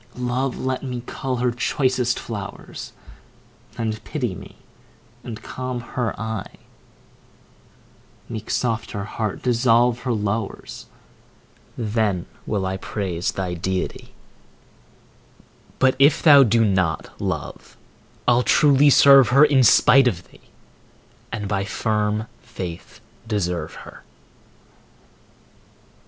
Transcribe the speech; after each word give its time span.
Love, 0.15 0.57
let 0.57 0.81
me 0.81 1.03
cull 1.05 1.35
her 1.35 1.51
choicest 1.51 2.17
flowers, 2.17 2.91
And 3.77 4.03
pity 4.03 4.33
me, 4.33 4.55
and 5.23 5.43
calm 5.43 5.79
her 5.81 6.19
eye; 6.19 6.55
Make 8.27 8.49
soft 8.49 8.93
her 8.93 9.03
heart, 9.03 9.43
dissolve 9.43 9.99
her 9.99 10.11
lowers, 10.11 10.87
Then 11.77 12.25
will 12.47 12.65
I 12.65 12.77
praise 12.77 13.33
thy 13.33 13.53
deity, 13.53 14.15
But 15.77 15.97
if 15.99 16.23
thou 16.23 16.41
do 16.41 16.65
not, 16.65 17.21
Love, 17.21 17.77
I'll 18.27 18.41
truly 18.41 18.89
serve 18.89 19.27
her 19.29 19.45
In 19.45 19.63
spite 19.63 20.07
of 20.07 20.31
thee, 20.31 20.49
and 21.31 21.47
by 21.47 21.63
firm 21.63 22.25
faith 22.41 23.01
deserve 23.27 23.75
her. 23.85 24.01